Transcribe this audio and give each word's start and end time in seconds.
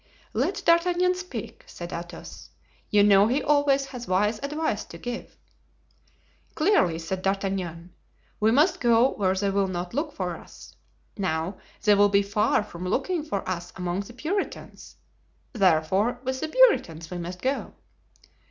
"Let 0.33 0.63
D'Artagnan 0.65 1.13
speak," 1.13 1.61
said 1.67 1.93
Athos; 1.93 2.49
"you 2.89 3.03
know 3.03 3.27
he 3.27 3.43
always 3.43 3.85
has 3.93 4.07
wise 4.07 4.39
advice 4.39 4.83
to 4.85 4.97
give." 4.97 5.37
"Clearly," 6.55 6.97
said 6.97 7.21
D'Artagnan, 7.21 7.93
"we 8.39 8.49
must 8.49 8.79
go 8.79 9.11
where 9.11 9.35
they 9.35 9.51
will 9.51 9.67
not 9.67 9.93
look 9.93 10.11
for 10.11 10.35
us. 10.35 10.75
Now, 11.17 11.57
they 11.83 11.93
will 11.93 12.09
be 12.09 12.23
far 12.23 12.63
from 12.63 12.87
looking 12.89 13.23
for 13.23 13.47
us 13.47 13.71
among 13.75 13.99
the 13.99 14.13
Puritans; 14.13 14.95
therefore, 15.53 16.19
with 16.23 16.39
the 16.39 16.47
Puritans 16.47 17.11
we 17.11 17.19
must 17.19 17.39
go." 17.39 17.73